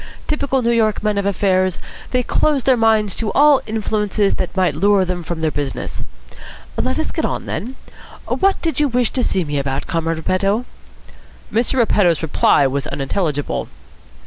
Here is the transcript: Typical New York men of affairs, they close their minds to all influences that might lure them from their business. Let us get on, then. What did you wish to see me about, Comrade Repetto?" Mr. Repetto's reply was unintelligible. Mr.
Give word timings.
Typical 0.25 0.63
New 0.63 0.71
York 0.71 1.03
men 1.03 1.19
of 1.19 1.27
affairs, 1.27 1.77
they 2.09 2.23
close 2.23 2.63
their 2.63 2.75
minds 2.75 3.13
to 3.13 3.31
all 3.33 3.61
influences 3.67 4.33
that 4.33 4.57
might 4.57 4.73
lure 4.73 5.05
them 5.05 5.21
from 5.21 5.41
their 5.41 5.51
business. 5.51 6.03
Let 6.75 6.97
us 6.97 7.11
get 7.11 7.23
on, 7.23 7.45
then. 7.45 7.75
What 8.25 8.59
did 8.63 8.79
you 8.79 8.87
wish 8.87 9.11
to 9.11 9.23
see 9.23 9.43
me 9.43 9.59
about, 9.59 9.85
Comrade 9.85 10.17
Repetto?" 10.17 10.65
Mr. 11.53 11.75
Repetto's 11.75 12.23
reply 12.23 12.65
was 12.65 12.87
unintelligible. 12.87 13.67
Mr. 13.67 13.69